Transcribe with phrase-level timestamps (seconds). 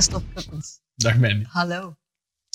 [0.00, 0.62] Christophe.
[0.96, 1.44] Dag Mandy.
[1.48, 1.96] Hallo.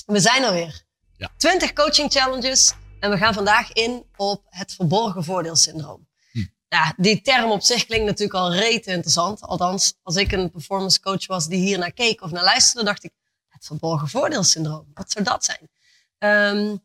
[0.06, 0.84] We zijn er weer.
[1.16, 1.30] Ja.
[1.36, 6.08] 20 coaching challenges en we gaan vandaag in op het verborgen voordeelsyndroom.
[6.32, 6.44] Hm.
[6.68, 9.40] Ja, die term op zich klinkt natuurlijk al rete interessant.
[9.40, 13.04] Althans, als ik een performance coach was die hier naar keek of naar luisterde, dacht
[13.04, 13.12] ik,
[13.48, 15.70] het verborgen voordeelsyndroom, wat zou dat zijn?
[16.18, 16.76] Ehm,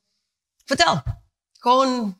[0.65, 1.03] vertel.
[1.51, 2.19] Gewoon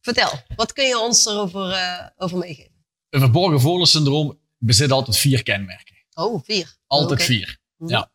[0.00, 0.30] vertel.
[0.56, 2.84] Wat kun je ons erover eh, over meegeven?
[3.10, 5.96] Een verborgen voordeelsyndroom bezit altijd vier kenmerken.
[6.14, 6.76] Oh, vier.
[6.86, 7.58] Altijd vier.
[7.78, 7.90] Mhm.
[7.90, 8.10] Ja.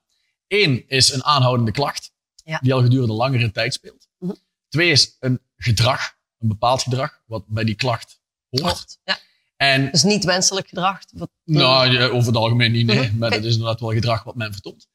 [0.47, 2.11] Eén is een aanhoudende klacht,
[2.43, 2.59] Ja.
[2.59, 4.07] die al gedurende langere tijd speelt.
[4.17, 4.33] Mhm.
[4.69, 8.97] Twee is een gedrag, een bepaald gedrag, wat bij die klacht hoort.
[9.03, 9.17] Ja.
[9.55, 10.99] En Dus niet wenselijk gedrag.
[11.11, 13.07] Wat, nou, over het algemeen niet, nee.
[13.07, 13.17] Mhm.
[13.17, 14.87] Maar dat is inderdaad wel gedrag wat men vertoont.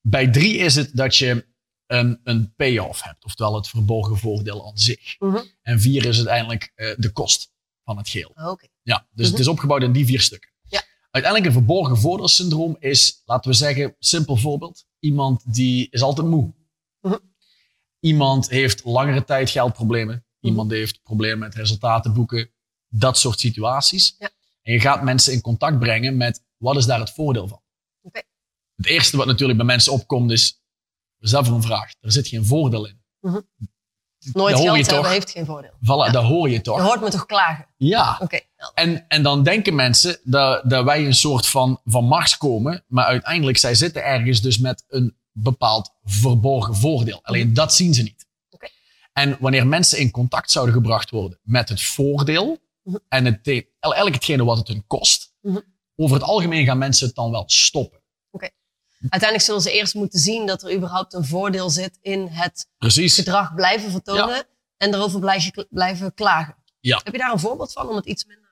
[0.00, 1.46] Bij drie is het dat je
[1.86, 5.16] een, een payoff hebt, oftewel het verborgen voordeel aan zich.
[5.62, 7.52] En vier is uiteindelijk eh, de kost
[7.84, 8.32] van het geheel.
[8.34, 8.66] Oké.
[8.82, 10.50] Ja, dus het is opgebouwd in die vier stukken.
[11.16, 14.86] Uiteindelijk een verborgen voordeelsyndroom is, laten we zeggen, simpel voorbeeld.
[14.98, 16.54] Iemand die is altijd moe.
[17.00, 17.16] Mhm.
[18.00, 20.26] Iemand heeft langere tijd geldproblemen.
[20.40, 22.50] Iemand heeft problemen met resultaten boeken.
[22.88, 24.14] Dat soort situaties.
[24.18, 24.30] Ja.
[24.62, 27.62] En je gaat mensen in contact brengen met wat is daar het voordeel van.
[28.76, 30.62] Het eerste wat natuurlijk bij mensen opkomt is,
[31.18, 31.92] zelf een vraag.
[32.00, 33.00] Er zit geen voordeel in.
[34.32, 35.08] Nooit geld hebben toch?
[35.08, 35.70] heeft geen voordeel.
[35.70, 36.10] Voilà, Ja.
[36.10, 36.76] dat hoor je toch?
[36.76, 37.66] Je hoort me toch klagen?
[37.76, 38.18] Ja.
[38.22, 38.38] Oké.
[38.56, 42.84] nou, En, en dan denken mensen dat, dat wij een soort van, van Mars komen,
[42.88, 47.18] maar uiteindelijk zij zitten ergens dus met een bepaald verborgen voordeel.
[47.22, 48.26] Alleen dat zien ze niet.
[48.50, 48.66] Oké.
[49.12, 52.96] En wanneer mensen in contact zouden gebracht worden met het voordeel Mhm.
[53.08, 53.46] en het,
[53.78, 55.58] eigenlijk hetgene wat het hun kost, Mhm.
[55.96, 58.00] over het algemeen gaan mensen het dan wel stoppen.
[59.08, 63.14] Uiteindelijk zullen ze eerst moeten zien dat er überhaupt een voordeel zit in het Precies.
[63.14, 66.54] gedrag blijven vertonen en erover blijven, blijven klagen.
[66.80, 67.00] Ja.
[67.04, 68.44] Heb je daar een voorbeeld van om het iets minder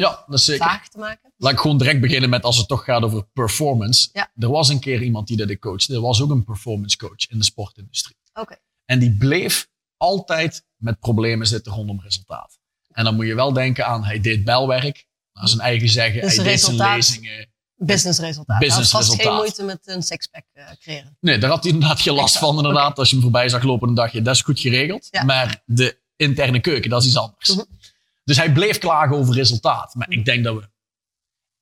[0.00, 0.66] Ja, dat is zeker.
[0.66, 1.32] vaag te maken?
[1.36, 4.08] Laat ik gewoon direct beginnen met als het toch gaat over performance.
[4.12, 4.30] Ja.
[4.38, 5.94] Er was een keer iemand die dat ik coachte.
[5.94, 8.16] Er was ook een performance coach in de sportindustrie.
[8.34, 8.56] Oké.
[8.84, 12.58] En die bleef altijd met problemen zitten rondom resultaat.
[12.90, 16.20] En dan moet je wel denken aan, hij deed belwerk, naar zijn eigen zeggen.
[16.20, 17.49] Dus hij deed zijn lezingen.
[17.86, 18.58] Businessresultaat.
[18.58, 21.16] Business had vast geen moeite met een sixpack eh, creëren.
[21.20, 22.56] Nee, daar had hij inderdaad geen last van.
[22.56, 22.98] Inderdaad.
[22.98, 25.08] Als je hem voorbij zag lopen, dan dacht je, dat is goed geregeld.
[25.10, 25.24] Ja.
[25.24, 27.54] Maar de interne keuken, dat is iets anders.
[27.54, 27.64] Mhm.
[28.24, 29.94] Dus hij bleef klagen over resultaat.
[29.94, 30.68] Maar ik denk dat we,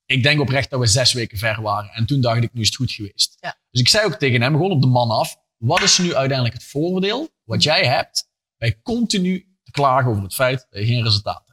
[0.07, 1.91] ik denk oprecht dat we zes weken ver waren.
[1.91, 3.37] En toen dacht ik, nu is het goed geweest.
[3.41, 3.57] Ja.
[3.71, 6.55] Dus ik zei ook tegen hem, gewoon op de man af, wat is nu uiteindelijk
[6.55, 11.03] het voordeel wat jij hebt bij continu te klagen over het feit dat je geen
[11.03, 11.48] resultaat hebt?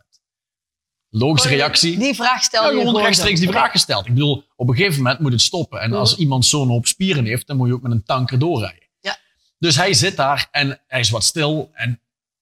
[1.18, 1.98] Logische reactie.
[1.98, 4.06] Die vraag stel Ja, je gewoon rechtstreeks die vraag gesteld.
[4.08, 5.82] Ik bedoel, op een gegeven moment moet het stoppen.
[5.82, 6.22] En als Mhm.
[6.22, 8.88] iemand zo'n hoop spieren heeft, dan moet je ook met een tanker doorrijden.
[9.00, 9.18] Ja.
[9.60, 11.70] Dus hij zit daar en hij is wat stil.
[11.74, 12.02] En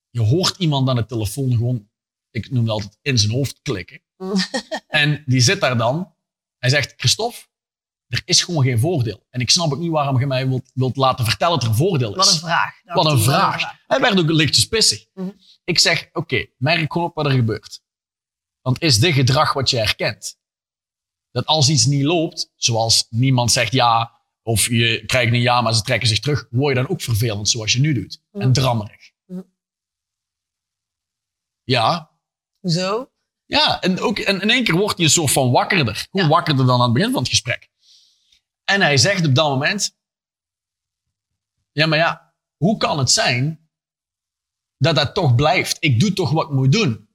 [0.09, 1.87] je hoort iemand aan de telefoon gewoon,
[2.31, 4.01] ik noem het altijd, in zijn hoofd klikken.
[4.17, 4.35] Mhm.
[4.87, 6.13] En die zit daar dan.
[6.59, 7.37] Hij zegt, Christophe,
[8.07, 9.25] er is gewoon geen voordeel.
[9.29, 11.75] En ik snap ook niet waarom je mij wilt, wilt laten vertellen dat er een
[11.75, 12.15] voordeel is.
[12.15, 12.81] Wat een vraag.
[12.83, 13.73] dacht Wat een hij, vraag.
[13.87, 15.05] Hij werd ook lichtjes pissig.
[15.13, 15.29] Mhm.
[15.63, 17.81] Ik zeg, oké, merk gewoon op wat er gebeurt.
[18.63, 20.37] Want is dit gedrag wat je herkent?
[21.31, 25.73] Dat als iets niet loopt, zoals niemand zegt ja, of je krijgt een ja, maar
[25.73, 28.21] ze trekken zich terug, word je dan ook vervelend zoals je nu doet.
[28.31, 29.11] En drammerig.
[31.63, 32.11] Ja,
[32.59, 33.11] Hoezo?
[33.45, 36.07] ja, en, ook, en in één keer wordt hij een soort van wakkerder.
[36.09, 36.27] Hoe Ja.
[36.27, 37.69] wakkerder dan aan het begin van het gesprek.
[38.63, 39.97] En hij zegt op dat moment:
[41.71, 43.69] Ja, maar ja, hoe kan het zijn
[44.77, 45.77] dat dat toch blijft?
[45.79, 47.07] Ik doe toch wat ik moet doen.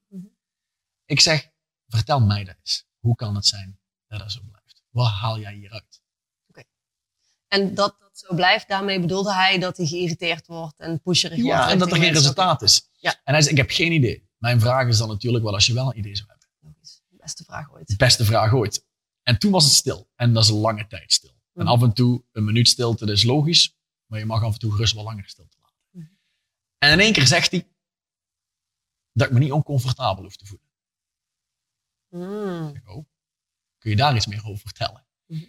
[1.08, 1.48] Ik zeg:
[1.86, 2.86] Vertel mij dat eens.
[2.98, 4.82] Hoe kan het zijn dat dat zo blijft?
[4.90, 6.00] Wat haal jij hieruit?
[7.48, 11.58] En dat dat zo blijft, daarmee bedoelde hij dat hij geïrriteerd wordt en pusherig wordt.
[11.58, 12.88] Ja, en dat er geen resultaat is.
[12.92, 13.10] Ja.
[13.24, 14.28] En hij zegt: Ik heb geen idee.
[14.36, 16.48] Mijn vraag is dan natuurlijk wel als je wel een idee zou hebben.
[16.48, 17.00] Oké, logisch.
[17.08, 17.94] Beste vraag ooit.
[17.96, 18.86] Beste vraag ooit.
[19.22, 20.10] En toen was het stil.
[20.14, 21.30] En dat is een lange tijd stil.
[21.30, 21.72] En Mhm.
[21.72, 23.76] af en toe een minuut stilte, dat is logisch.
[24.06, 25.76] Maar je mag af en toe gerust wel langer stilte laten.
[25.90, 26.06] Mhm.
[26.78, 27.68] En in één keer zegt hij
[29.12, 30.67] dat ik me niet oncomfortabel hoef te voelen.
[32.08, 32.68] Hmm.
[32.74, 33.06] Ik oh,
[33.78, 35.06] kun je daar iets meer over vertellen?
[35.26, 35.44] Mhm.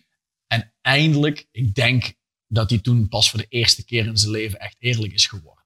[0.48, 2.13] En eindelijk, ik denk
[2.48, 5.66] dat hij toen pas voor de eerste keer in zijn leven echt eerlijk is geworden.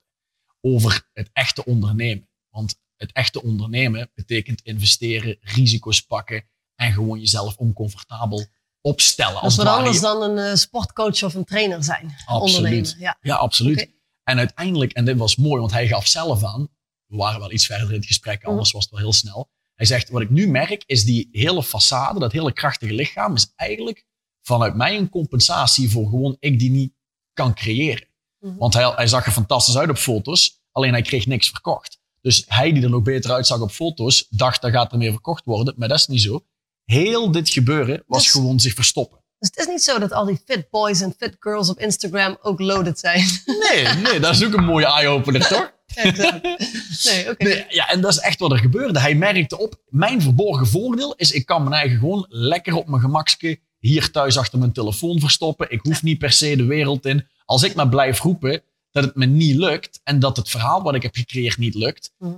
[0.62, 2.30] Over het echte ondernemen.
[2.50, 8.46] Want het echte ondernemen betekent investeren, risico's pakken en gewoon jezelf oncomfortabel
[8.82, 9.34] opstellen.
[9.34, 12.16] Dat Als is wat anders dan een eh, sportcoach of een trainer zijn.
[12.26, 12.96] Absoluut.
[13.00, 13.18] Ja.
[13.22, 13.92] Ja, absoluut.
[14.24, 16.68] En uiteindelijk, en dit was mooi, want hij gaf zelf aan,
[17.06, 18.50] we waren wel iets verder in het gesprek, Mhm.
[18.50, 19.50] anders was het wel heel snel.
[19.84, 23.54] Hij zegt, wat ik nu merk, is die hele façade, dat hele krachtige lichaam, is
[23.56, 24.06] eigenlijk
[24.42, 26.94] vanuit mij een compensatie voor gewoon ik die niet
[27.34, 28.08] kan creëren.
[28.40, 28.58] Mhm.
[28.58, 32.00] Want hij, hij zag er fantastisch uit op foto's, alleen hij kreeg niks verkocht.
[32.22, 35.46] Dus hij die er nog beter uitzag op foto's, dacht dat gaat er meer verkocht
[35.46, 36.46] worden, maar dat is niet zo.
[36.86, 39.22] Heel dit gebeuren was Dus- gewoon zich verstoppen.
[39.40, 42.38] Dus het is niet zo dat al die fit boys en fit girls op Instagram
[42.42, 43.26] ook loaded zijn.
[43.46, 45.74] Nee, nee, dat is ook een mooie eye-opener, toch?
[45.96, 46.42] Exact.
[47.04, 47.44] Nee, oké.
[47.44, 49.00] Nee, ja, en dat is echt wat er gebeurde.
[49.00, 53.02] Hij merkte op, mijn verborgen voordeel is, ik kan mijn eigen gewoon lekker op mijn
[53.02, 55.72] gemakske hier thuis achter mijn telefoon verstoppen.
[55.72, 57.28] Ik hoef niet per se de wereld in.
[57.46, 58.62] Als ik maar blijf roepen
[58.92, 62.14] dat het me niet lukt en dat het verhaal wat ik heb gecreëerd niet lukt.
[62.18, 62.38] Mhm.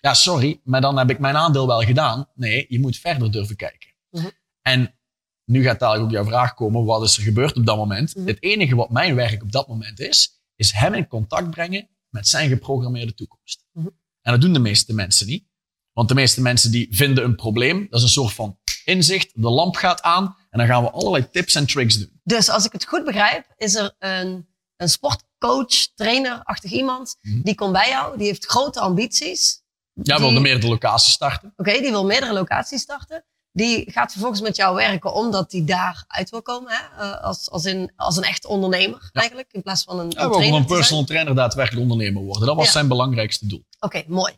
[0.00, 2.28] Ja, sorry, maar dan heb ik mijn aandeel wel gedaan.
[2.34, 3.88] Nee, je moet verder durven kijken.
[4.10, 4.28] Mhm.
[4.62, 4.94] En
[5.44, 8.16] nu gaat dadelijk ook jouw vraag komen, wat is er gebeurd op dat moment?
[8.16, 8.26] Mhm.
[8.26, 12.28] Het enige wat mijn werk op dat moment is, is hem in contact brengen met
[12.28, 13.64] zijn geprogrammeerde toekomst.
[13.72, 13.86] Mhm.
[14.22, 15.44] En dat doen de meeste mensen niet.
[15.92, 19.50] Want de meeste mensen die vinden een probleem, dat is een soort van inzicht, de
[19.50, 22.20] lamp gaat aan en dan gaan we allerlei tips en tricks doen.
[22.24, 27.16] Dus als ik het goed begrijp, is er een, een sportcoach, trainer-achtig iemand.
[27.20, 27.42] Mhm.
[27.42, 29.62] Die komt bij jou, die heeft grote ambities.
[29.92, 31.52] Ja, Die- wil de meerdere locaties starten.
[31.56, 33.24] Oké, die wil meerdere locaties starten.
[33.56, 36.72] Die gaat vervolgens met jou werken omdat die daar uit wil komen.
[36.72, 37.02] Hè?
[37.02, 39.52] Eh, als, als, in, als een echte ondernemer eigenlijk.
[39.52, 40.64] In plaats van een, Ja, een een zijn.
[40.66, 42.46] personal trainer daadwerkelijk ondernemer worden.
[42.46, 42.70] Dat was Ja.
[42.72, 43.64] zijn belangrijkste doel.
[43.80, 44.32] Oké, mooi.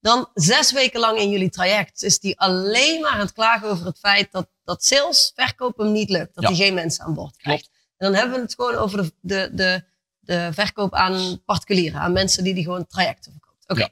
[0.00, 3.86] Dan zes weken lang in jullie traject is die alleen maar aan het klagen over
[3.86, 6.34] het feit dat, dat sales, verkoop hem niet lukt.
[6.34, 6.48] Dat Ja.
[6.50, 7.62] hij geen mensen aan boord krijgt.
[7.62, 7.78] Klopt.
[7.96, 9.84] En dan hebben we het gewoon over de, de, de,
[10.20, 12.00] de verkoop aan particulieren.
[12.00, 13.64] Aan mensen die die gewoon trajecten verkoopt.
[13.68, 13.88] Oké.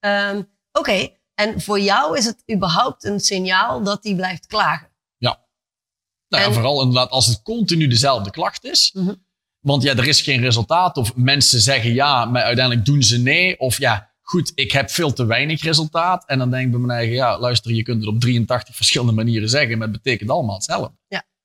[0.00, 0.42] Ehm,
[0.72, 4.90] Oké, en voor jou is het überhaupt een signaal dat die blijft klagen.
[5.18, 8.90] Nou, ja, En- vooral inderdaad als het continu dezelfde klacht is.
[8.94, 9.14] Mhm.
[9.60, 10.96] Want ja, er is geen resultaat.
[10.96, 13.58] Of mensen zeggen ja, maar uiteindelijk doen ze nee.
[13.58, 16.26] Of ja, goed, ik heb veel te weinig resultaat.
[16.26, 19.12] En dan denk ik bij mijn eigen, ja, luister, je kunt het op 83 verschillende
[19.12, 19.78] manieren zeggen.
[19.78, 20.96] Maar het betekent allemaal hetzelfde.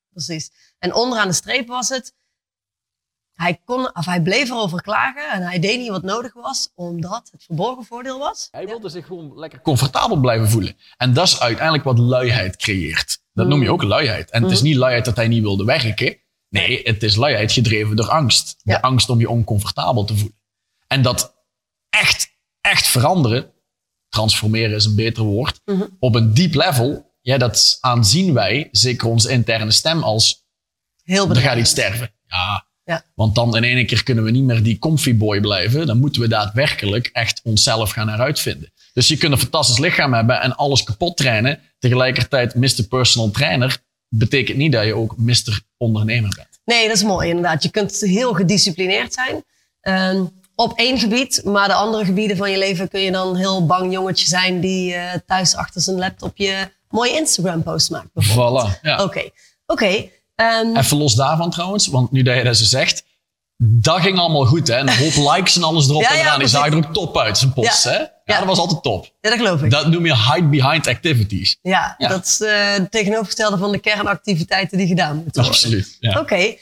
[0.10, 0.52] Precies.
[0.80, 2.14] En onderaan de streep was het.
[3.38, 7.30] Hij, kon, of hij bleef erover klagen en hij deed niet wat nodig was, omdat
[7.32, 8.48] het verborgen voordeel was.
[8.52, 10.78] Hij wilde zich gewoon lekker comfortabel blijven voelen.
[10.98, 13.20] En dat is uiteindelijk wat luiheid creëert.
[13.34, 14.30] Dat noem je ook luiheid.
[14.32, 14.68] En het is Mhm.
[14.68, 16.18] niet luiheid dat hij niet wilde werken.
[16.50, 18.56] Nee, het is luiheid gedreven door angst.
[18.64, 20.38] De angst om je oncomfortabel te voelen.
[20.88, 21.36] En dat
[21.90, 22.30] echt,
[22.62, 23.52] echt veranderen,
[24.10, 25.86] transformeren is een beter woord, Mhm.
[26.00, 30.46] op een diep level, ja, dat aanzien wij, zeker onze interne stem, als
[31.04, 32.12] Heel er gaat iets sterven.
[32.26, 32.67] Ja.
[32.88, 33.04] Ja.
[33.16, 35.88] Want dan in één keer kunnen we niet meer die comfy boy blijven.
[35.88, 38.72] Dan moeten we daadwerkelijk echt onszelf gaan heruitvinden.
[38.94, 41.60] Dus je kunt een fantastisch lichaam hebben en alles kapot trainen.
[41.80, 42.84] Tegelijkertijd Mr.
[42.90, 43.78] Personal Trainer
[44.10, 45.62] betekent niet dat je ook Mr.
[45.78, 46.60] Ondernemer bent.
[46.66, 47.64] Nee, dat is mooi inderdaad.
[47.64, 49.44] Je kunt heel gedisciplineerd zijn
[49.82, 50.26] ehm,
[50.56, 53.94] op één gebied, maar de andere gebieden van je leven kun je dan heel bang
[53.94, 58.14] jongetje zijn die eh, thuis achter zijn laptopje mooie Instagram posts maakt.
[58.14, 58.76] bijvoorbeeld.
[58.76, 58.82] Voilà.
[58.82, 59.04] Ja.
[59.04, 59.30] Oké,
[59.66, 60.10] oké.
[60.38, 63.04] Ehm, Even los daarvan trouwens, want nu dat je dat zo zegt.
[63.64, 64.74] Dat ging allemaal goed, hè?
[64.76, 66.40] En een hoop likes en alles erop Ja, en ja, eraan.
[66.40, 67.90] Die zag er ook top uit, zijn post, Ja.
[67.90, 67.98] hè?
[67.98, 68.38] Ja, Ja.
[68.38, 69.06] dat was altijd top.
[69.22, 69.72] ja, dat geloof ik.
[69.72, 71.58] Dat noem je hide behind activities.
[71.62, 72.08] ja, Ja.
[72.08, 75.52] dat is eh, het tegenovergestelde van de kernactiviteiten die gedaan moeten worden.
[75.52, 75.98] Absoluut.
[76.00, 76.20] Ja.
[76.20, 76.56] Oké.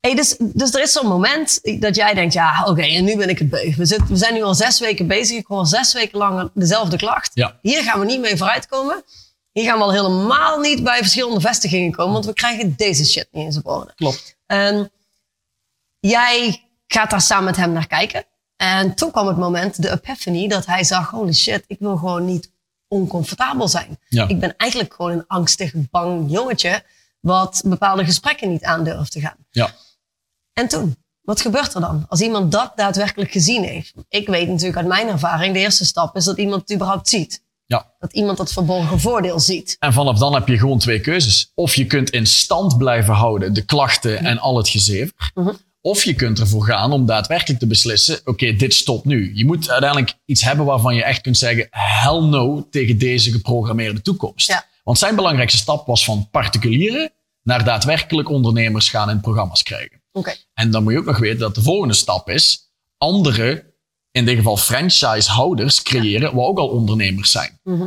[0.00, 3.28] Hey, dus, dus er is zo'n moment dat jij denkt, ja, oké, en nu ben
[3.28, 3.74] ik het beu.
[3.76, 5.36] We, zitten, we zijn nu al zes weken bezig.
[5.38, 7.30] Ik hoor zes weken lang dezelfde klacht.
[7.34, 7.58] Ja.
[7.62, 9.04] Hier gaan we niet mee vooruitkomen.
[9.52, 13.28] Hier gaan we al helemaal niet bij verschillende vestigingen komen, want we krijgen deze shit
[13.30, 13.92] niet in zijn orde.
[13.94, 14.36] Klopt.
[14.46, 14.90] En
[16.00, 18.24] jij gaat daar samen met hem naar kijken.
[18.56, 22.24] En toen kwam het moment, de epiphany, dat hij zag, holy shit, ik wil gewoon
[22.24, 22.52] niet
[22.88, 23.98] oncomfortabel zijn.
[24.08, 24.28] Ja.
[24.28, 26.84] Ik ben eigenlijk gewoon een angstig, bang jongetje,
[27.20, 29.36] wat bepaalde gesprekken niet aandurft te gaan.
[29.50, 29.74] Ja.
[30.52, 30.96] En toen?
[31.20, 32.06] Wat gebeurt er dan?
[32.08, 33.94] Als iemand dat daadwerkelijk gezien heeft.
[34.08, 37.42] Ik weet natuurlijk uit mijn ervaring, de eerste stap is dat iemand het überhaupt ziet.
[37.70, 37.94] Ja.
[37.98, 39.76] Dat iemand dat verborgen voordeel ziet.
[39.78, 41.52] En vanaf dan heb je gewoon twee keuzes.
[41.54, 45.30] Of je kunt in stand blijven houden de klachten en al het gezever.
[45.34, 45.52] Mhm.
[45.80, 49.30] Of je kunt ervoor gaan om daadwerkelijk te beslissen: oké, dit stopt nu.
[49.34, 54.02] Je moet uiteindelijk iets hebben waarvan je echt kunt zeggen: hell no tegen deze geprogrammeerde
[54.02, 54.48] toekomst.
[54.48, 54.66] Ja.
[54.84, 57.12] Want zijn belangrijkste stap was van particulieren
[57.42, 60.02] naar daadwerkelijk ondernemers gaan en programma's krijgen.
[60.12, 60.34] Oké.
[60.54, 63.69] En dan moet je ook nog weten dat de volgende stap is: andere,
[64.10, 67.58] in dit geval franchisehouders, creëren, waar ook al ondernemers zijn.
[67.62, 67.86] Mhm.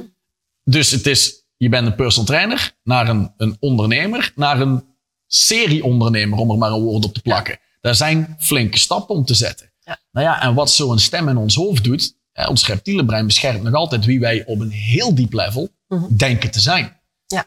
[0.63, 4.84] Dus het is, je bent een personal trainer naar een, een ondernemer, naar een
[5.27, 7.60] serieondernemer, om er maar een woord op te plakken.
[7.82, 9.72] Daar zijn flinke stappen om te zetten.
[9.80, 10.00] Ja.
[10.12, 13.63] Nou ja, en wat zo'n stem in ons hoofd doet, hè, ons reptiele brein beschermt
[13.63, 16.15] nog altijd wie wij op een heel diep level Mhm.
[16.15, 17.00] denken te zijn.
[17.25, 17.46] Ja.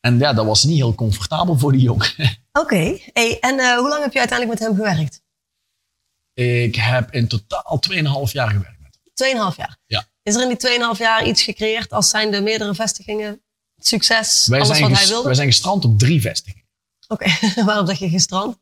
[0.00, 2.06] En ja, dat was niet heel comfortabel voor die jongen.
[2.62, 2.98] Oké.
[3.12, 5.22] Hey, en eh, hoe lang heb je uiteindelijk met hem gewerkt?
[6.38, 9.12] Ik heb in totaal 2,5 jaar gewerkt met hem.
[9.14, 9.78] Tweeënhalf jaar.
[9.86, 10.06] Ja.
[10.22, 13.40] Is er in die 2,5 jaar iets gecreëerd als zijn de meerdere vestigingen?
[13.76, 15.24] Succes, Wij alles zijn, wat hij wilde?
[15.24, 16.64] wij zijn gestrand op drie vestigingen.
[17.08, 17.30] Oké,
[17.64, 18.58] waarom zeg je gestrand?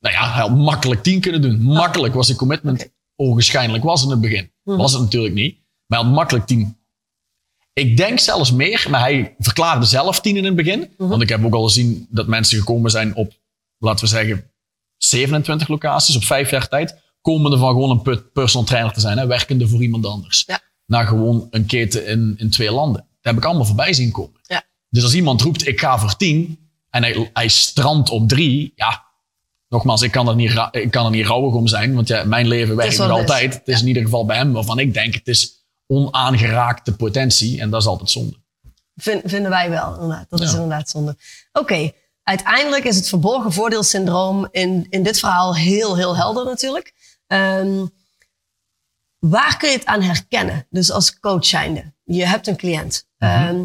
[0.00, 1.62] Nou ja, hij had makkelijk tien kunnen doen.
[1.62, 2.88] Makkelijk was de commitment.
[3.16, 4.52] Ogenschijnlijk was in het begin.
[4.64, 4.76] Mhm.
[4.76, 5.58] Was het natuurlijk niet.
[5.86, 6.78] Maar hij had makkelijk tien.
[7.72, 10.94] Ik denk zelfs meer, maar hij verklaarde zelf tien in het begin.
[10.96, 11.08] Mhm.
[11.08, 13.32] Want ik heb ook al gezien dat mensen gekomen zijn op,
[13.78, 14.49] laten we zeggen,
[15.10, 16.96] 27 locaties op vijf jaar tijd.
[17.20, 20.42] Komende van gewoon een put- personal trainer te zijn, hè, werkende voor iemand anders.
[20.46, 20.60] Ja.
[20.86, 23.00] Naar gewoon een keten in, in twee landen.
[23.20, 24.40] Dat heb ik allemaal voorbij zien komen.
[24.42, 24.62] Ja.
[24.88, 26.58] Dus als iemand roept, ik ga voor tien,
[26.90, 29.04] en hij, hij strandt op drie, ja,
[29.68, 32.46] nogmaals, ik kan er niet, ik kan er niet rouwig om zijn, want ja, mijn
[32.48, 33.54] leven werkt nog altijd.
[33.54, 37.70] Het is in ieder geval bij hem waarvan ik denk, het is onaangeraakte potentie en
[37.70, 38.38] dat is altijd zonde.
[38.96, 40.30] Vin- vinden wij wel, inderdaad.
[40.30, 41.16] Dat is inderdaad zonde.
[41.52, 41.90] Oké,
[42.30, 46.94] uiteindelijk is het verborgen voordeelsyndroom in, in dit verhaal heel, heel helder natuurlijk.
[47.26, 47.86] Ehm,
[49.18, 50.66] waar kun je het aan herkennen?
[50.70, 53.08] Dus als coach zijnde, je hebt een cliënt.
[53.18, 53.64] Ehm,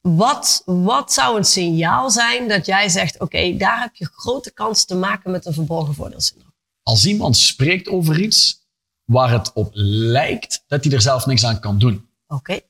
[0.00, 4.84] wat, wat zou een signaal zijn dat jij zegt, oké, daar heb je grote kans
[4.84, 6.54] te maken met een verborgen voordeelsyndroom?
[6.82, 8.66] Als iemand spreekt over iets
[9.04, 12.08] waar het op lijkt dat hij er zelf niks aan kan doen.
[12.26, 12.60] Oké,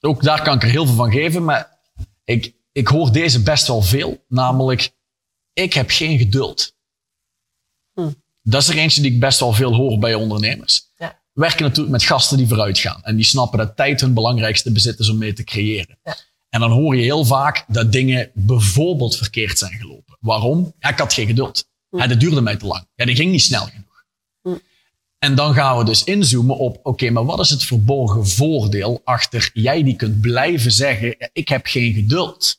[0.00, 1.78] Ook daar kan ik er heel veel van geven, maar
[2.24, 4.24] ik, ik hoor deze best wel veel.
[4.28, 4.92] Namelijk,
[5.52, 6.74] ik heb geen geduld.
[7.92, 8.10] Hm.
[8.42, 10.88] Dat is er eentje die ik best wel veel hoor bij ondernemers.
[10.96, 11.20] Ja.
[11.32, 13.02] We werken natuurlijk met gasten die vooruit gaan.
[13.02, 15.98] En die snappen dat tijd hun belangrijkste bezit is om mee te creëren.
[16.02, 16.16] Ja.
[16.48, 20.16] En dan hoor je heel vaak dat dingen bijvoorbeeld verkeerd zijn gelopen.
[20.20, 20.74] Waarom?
[20.78, 21.68] Ja, ik had geen geduld.
[21.88, 21.98] Hm.
[21.98, 22.86] Ja, dat duurde mij te lang.
[22.94, 23.85] Ja, dat ging niet snel genoeg.
[25.18, 29.50] En dan gaan we dus inzoomen op, oké, maar wat is het verborgen voordeel achter
[29.52, 32.56] jij die kunt blijven zeggen, ik heb geen geduld.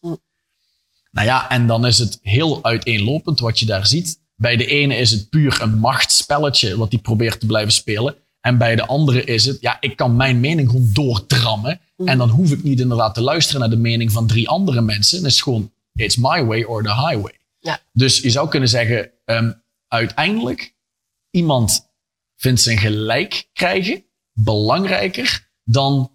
[1.11, 4.19] Nou ja, en dan is het heel uiteenlopend wat je daar ziet.
[4.35, 8.15] Bij de ene is het puur een machtsspelletje wat die probeert te blijven spelen.
[8.41, 11.79] En bij de andere is het, ja, ik kan mijn mening gewoon doordrammen.
[12.05, 15.17] En dan hoef ik niet inderdaad te luisteren naar de mening van drie andere mensen.
[15.17, 17.37] Het is gewoon, it's my way or the highway.
[17.59, 17.79] Ja.
[17.93, 19.51] Dus je zou kunnen zeggen, ehm,
[19.87, 20.73] uiteindelijk,
[21.31, 21.86] iemand
[22.37, 24.03] vindt zijn gelijk krijgen
[24.33, 26.11] belangrijker dan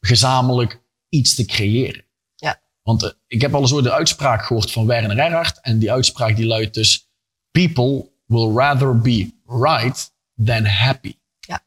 [0.00, 2.04] gezamenlijk iets te creëren.
[2.34, 2.60] Ja.
[2.82, 5.60] Want eh, ik heb al eens ooit de uitspraak gehoord van Werner Erhard.
[5.60, 7.08] En die uitspraak die luidt dus,
[7.50, 10.12] people will rather be right
[10.44, 11.16] than happy.
[11.40, 11.62] Ja.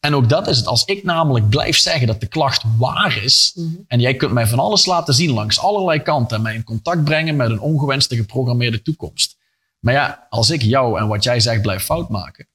[0.00, 0.66] En ook dat is het.
[0.66, 3.74] Als ik namelijk blijf zeggen dat de klacht waar is, Mhm.
[3.86, 7.04] en jij kunt mij van alles laten zien langs allerlei kanten en mij in contact
[7.04, 9.36] brengen met een ongewenste geprogrammeerde toekomst.
[9.78, 12.48] Maar ja, als ik jou en wat jij zegt blijf fout maken,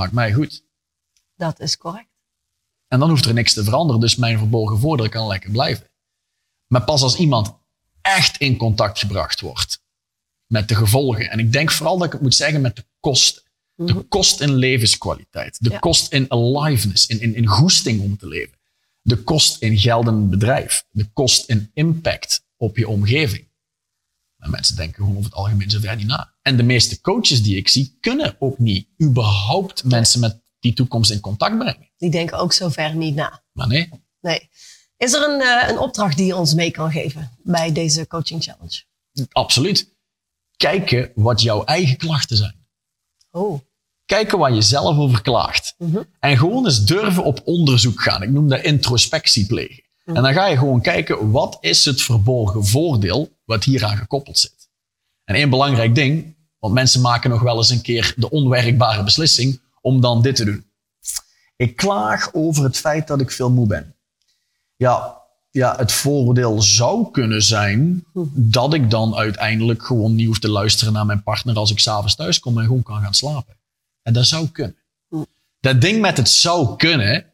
[0.00, 0.62] maakt mij goed.
[1.36, 2.08] dat is correct.
[2.88, 5.90] En dan hoeft er niks te veranderen, dus mijn verborgen voordeel kan lekker blijven.
[6.66, 7.54] Maar pas als iemand
[8.02, 9.82] echt in contact gebracht wordt
[10.46, 13.42] met de gevolgen, en ik denk vooral dat ik het moet zeggen met de kosten.
[13.74, 15.78] De kost in levenskwaliteit, de Ja.
[15.78, 18.58] kost in aliveness, in, in, in goesting om te leven.
[19.02, 23.48] De kost in geld in het bedrijf, de kost in impact op je omgeving.
[24.40, 26.34] Maar mensen denken gewoon over het algemeen zover niet na.
[26.42, 31.10] En de meeste coaches die ik zie, kunnen ook niet überhaupt mensen met die toekomst
[31.10, 31.90] in contact brengen.
[31.96, 33.42] Die denken ook zover niet na.
[33.52, 33.88] Maar nee,
[34.20, 34.48] Nee.
[34.96, 38.42] Is er een, eh, een opdracht die je ons mee kan geven bij deze coaching
[38.42, 38.82] challenge?
[39.32, 39.98] absoluut.
[40.56, 42.66] Kijken wat jouw eigen klachten zijn.
[43.30, 43.60] Oh,
[44.10, 45.74] Kijken waar je zelf over klaagt.
[45.78, 46.02] Mhm.
[46.20, 48.22] En gewoon eens durven op onderzoek gaan.
[48.22, 49.84] Ik noem dat introspectie plegen.
[50.10, 50.16] Mhm.
[50.16, 54.68] En dan ga je gewoon kijken, wat is het verborgen voordeel wat hieraan gekoppeld zit?
[55.24, 59.60] En één belangrijk ding, want mensen maken nog wel eens een keer de onwerkbare beslissing
[59.80, 60.64] om dan dit te doen.
[61.56, 63.94] Ik klaag over het feit dat ik veel moe ben.
[64.76, 65.18] Ja,
[65.50, 70.92] ja, het voordeel zou kunnen zijn dat ik dan uiteindelijk gewoon niet hoef te luisteren
[70.92, 73.56] naar mijn partner als ik s'avonds thuis kom en gewoon kan gaan slapen.
[74.02, 74.76] En dat zou kunnen.
[75.60, 77.24] Dat ding met het zou kunnen,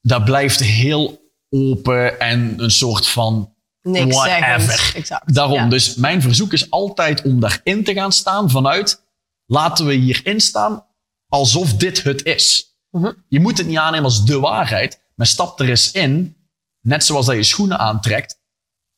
[0.00, 1.21] dat blijft heel
[1.52, 4.92] open en een soort van niks whatever.
[4.96, 5.34] Exact.
[5.34, 5.68] Daarom, Ja.
[5.68, 9.02] dus mijn verzoek is altijd om daarin te gaan staan vanuit,
[9.46, 10.86] laten we hierin staan
[11.28, 12.76] alsof dit het is.
[12.90, 13.12] Mhm.
[13.28, 16.36] Je moet het niet aannemen als de waarheid, maar stap er eens in,
[16.80, 18.40] net zoals dat je schoenen aantrekt,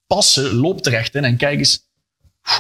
[0.06, 1.80] passen, loop terecht in en kijk eens,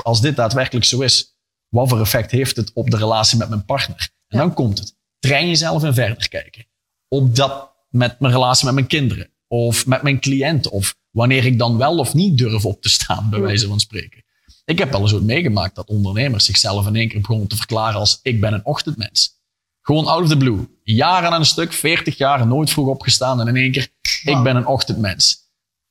[0.02, 1.36] als dit daadwerkelijk zo is,
[1.68, 4.08] wat voor effect heeft het op de relatie met mijn partner?
[4.28, 4.96] En dan komt het.
[5.18, 6.66] Train jezelf en verder kijken.
[7.08, 9.30] Op dat met mijn relatie met mijn kinderen.
[9.54, 10.70] Of met mijn cliënten.
[10.70, 14.24] Of wanneer ik dan wel of niet durf op te staan, bij wijze van spreken.
[14.64, 18.00] Ik heb wel eens ooit meegemaakt dat ondernemers zichzelf in één keer begonnen te verklaren
[18.00, 19.42] als ik ben een ochtendmens.
[19.82, 20.68] Gewoon out of the blue.
[20.82, 23.88] Jaren aan een stuk, 40 jaar, nooit vroeg opgestaan en in één keer,
[24.24, 25.36] ik ben een ochtendmens.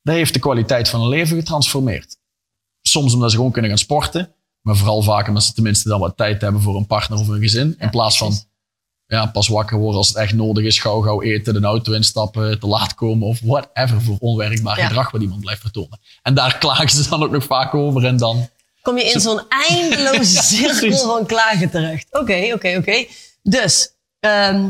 [0.01, 2.17] Dat heeft de kwaliteit van hun leven getransformeerd.
[2.81, 6.17] Soms omdat ze gewoon kunnen gaan sporten, maar vooral vaak omdat ze tenminste dan wat
[6.17, 7.75] tijd hebben voor een partner of een gezin.
[7.79, 8.33] in plaats van.
[9.13, 12.59] Ja, pas wakker worden als het echt nodig is, gauw gauw eten, de auto instappen,
[12.59, 14.87] te laat komen of whatever voor onwerkbaar Ja.
[14.87, 15.99] gedrag wat iemand blijft vertonen.
[16.21, 18.49] En daar klagen ze dan ook nog vaak over en dan...
[18.81, 22.07] Kom je in zo'n eindeloze cirkel van klagen terecht.
[22.11, 23.05] Oké, oké, oké.
[23.43, 23.89] Dus,
[24.19, 24.69] ehm,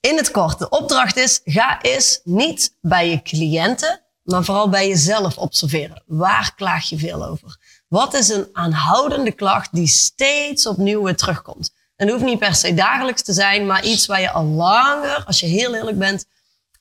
[0.00, 4.88] in het kort, de opdracht is: ga eens niet bij je cliënten, maar vooral bij
[4.88, 6.02] jezelf observeren.
[6.06, 7.56] Waar klaag je veel over?
[7.88, 11.70] Wat is een aanhoudende klacht die steeds opnieuw weer terugkomt?
[11.96, 15.24] En het hoeft niet per se dagelijks te zijn, maar iets waar je al langer,
[15.24, 16.26] als je heel eerlijk bent,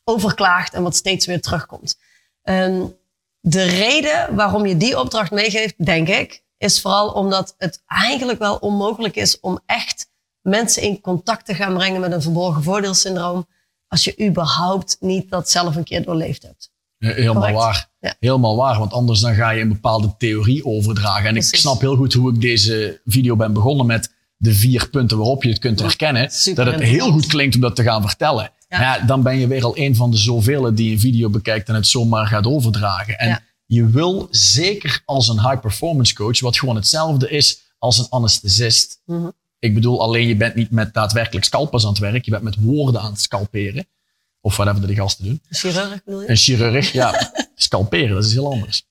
[0.04, 1.98] over klaagt en wat steeds weer terugkomt.
[2.44, 2.96] Um,
[3.40, 8.56] de reden waarom je die opdracht meegeeft, denk ik, is vooral omdat het eigenlijk wel
[8.56, 10.10] onmogelijk is om echt
[10.42, 13.48] mensen in contact te gaan brengen met een verborgen voordeelsyndroom
[13.88, 16.72] als je überhaupt niet dat zelf een keer doorleefd hebt.
[16.98, 17.90] Helemaal waar.
[18.20, 21.30] Helemaal waar, want anders dan ga je een bepaalde theorie overdragen.
[21.30, 24.15] En ik snap heel goed hoe ik deze video ben begonnen met
[24.46, 26.30] de vier punten waarop je het kunt herkennen.
[26.54, 28.52] dat het heel goed klinkt om dat te gaan vertellen.
[28.70, 29.00] Ja.
[29.00, 31.88] dan ben je weer al een van de zoveel die een video bekijkt en het
[31.88, 33.20] zomaar gaat overdragen.
[33.20, 38.08] En je wil zeker als een high performance coach, wat gewoon hetzelfde is als een
[38.10, 39.02] anesthesist.
[39.06, 39.30] Mhm.
[39.60, 42.56] Ik bedoel, alleen je bent niet met daadwerkelijk scalpers aan het werk, je bent met
[42.60, 43.88] woorden aan het scalperen.
[44.42, 45.42] Of whatever de gasten doen.
[45.50, 46.30] Een chirurg bedoel je?
[46.30, 47.32] Een chirurg, ja.
[47.56, 48.86] Scalperen, dat is heel anders.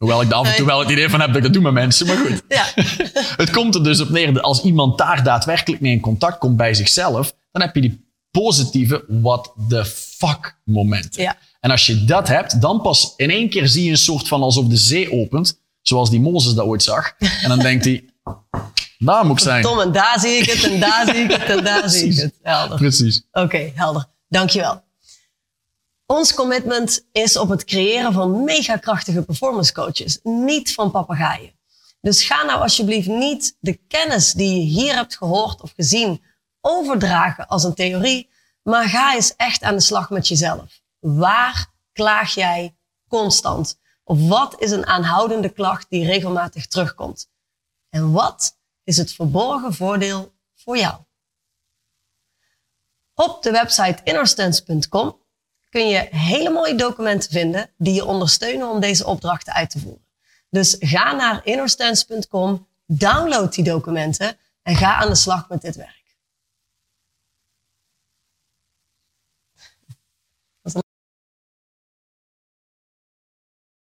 [0.00, 1.62] Hoewel ik daar af en toe wel het idee van heb dat ik dat doe
[1.62, 2.42] met mensen, maar goed.
[2.48, 2.64] Ja.
[3.42, 6.56] het komt er dus op neer dat als iemand daar daadwerkelijk mee in contact komt
[6.56, 11.22] bij zichzelf, dan heb je die positieve what the fuck momenten.
[11.22, 11.36] Ja.
[11.60, 14.42] En als je dat hebt, dan pas in één keer zie je een soort van
[14.42, 17.14] alsof de zee opent, zoals die Mozes dat ooit zag.
[17.18, 18.04] En dan denkt hij,
[18.98, 19.62] daar moet ik zijn.
[19.62, 22.16] Tom, en daar zie ik het, en daar zie ik het, en daar zie ik
[22.22, 22.34] het.
[22.42, 22.76] Helder.
[22.76, 23.22] Precies.
[23.32, 24.06] Oké, helder.
[24.28, 24.82] Dankjewel.
[26.10, 31.52] Ons commitment is op het creëren van megakrachtige performance coaches, niet van papegaaien.
[32.00, 36.24] Dus ga nou alsjeblieft niet de kennis die je hier hebt gehoord of gezien
[36.60, 38.30] overdragen als een theorie,
[38.62, 40.80] maar ga eens echt aan de slag met jezelf.
[40.98, 42.76] Waar klaag jij
[43.08, 43.78] constant?
[44.04, 47.30] Of wat is een aanhoudende klacht die regelmatig terugkomt?
[47.88, 50.94] En wat is het verborgen voordeel voor jou?
[53.14, 55.19] Op de website innerstance.com
[55.70, 60.04] kun je hele mooie documenten vinden die je ondersteunen om deze opdrachten uit te voeren.
[60.50, 65.99] Dus ga naar innerstance.com, download die documenten en ga aan de slag met dit werk.